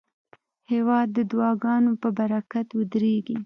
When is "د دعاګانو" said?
1.17-1.91